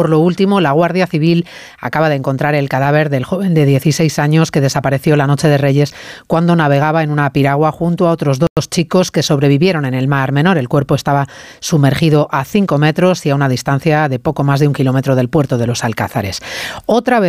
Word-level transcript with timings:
Por 0.00 0.08
lo 0.08 0.20
último, 0.20 0.62
la 0.62 0.72
Guardia 0.72 1.06
Civil 1.06 1.46
acaba 1.78 2.08
de 2.08 2.14
encontrar 2.14 2.54
el 2.54 2.70
cadáver 2.70 3.10
del 3.10 3.24
joven 3.24 3.52
de 3.52 3.66
16 3.66 4.18
años 4.18 4.50
que 4.50 4.62
desapareció 4.62 5.14
la 5.14 5.26
noche 5.26 5.46
de 5.46 5.58
Reyes 5.58 5.94
cuando 6.26 6.56
navegaba 6.56 7.02
en 7.02 7.10
una 7.10 7.30
piragua 7.34 7.70
junto 7.70 8.08
a 8.08 8.12
otros 8.12 8.38
dos 8.38 8.70
chicos 8.70 9.10
que 9.10 9.22
sobrevivieron 9.22 9.84
en 9.84 9.92
el 9.92 10.08
Mar 10.08 10.32
Menor. 10.32 10.56
El 10.56 10.70
cuerpo 10.70 10.94
estaba 10.94 11.28
sumergido 11.58 12.28
a 12.30 12.46
5 12.46 12.78
metros 12.78 13.26
y 13.26 13.28
a 13.28 13.34
una 13.34 13.50
distancia 13.50 14.08
de 14.08 14.18
poco 14.18 14.42
más 14.42 14.60
de 14.60 14.68
un 14.68 14.72
kilómetro 14.72 15.16
del 15.16 15.28
puerto 15.28 15.58
de 15.58 15.66
los 15.66 15.84
Alcázares. 15.84 16.40
Otra 16.86 17.18
vez 17.18 17.18